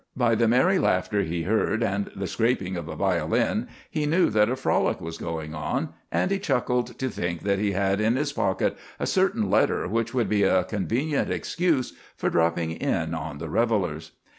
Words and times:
By 0.17 0.33
the 0.33 0.47
merry 0.47 0.79
laughter 0.79 1.21
he 1.21 1.43
heard 1.43 1.83
and 1.83 2.09
the 2.15 2.25
scraping 2.25 2.75
of 2.75 2.87
a 2.87 2.95
violin 2.95 3.67
he 3.87 4.07
knew 4.07 4.31
that 4.31 4.49
a 4.49 4.55
frolic 4.55 4.99
was 4.99 5.19
going 5.19 5.53
on, 5.53 5.89
and 6.11 6.31
he 6.31 6.39
chuckled 6.39 6.97
to 6.97 7.07
think 7.07 7.43
that 7.43 7.59
he 7.59 7.73
had 7.73 8.01
in 8.01 8.15
his 8.15 8.33
pocket 8.33 8.75
a 8.99 9.05
certain 9.05 9.47
letter 9.51 9.87
which 9.87 10.11
would 10.11 10.27
be 10.27 10.41
a 10.41 10.63
convenient 10.63 11.29
excuse 11.29 11.93
for 12.17 12.31
dropping 12.31 12.71
in 12.71 13.13
on 13.13 13.37
the 13.37 13.47
revelers. 13.47 14.13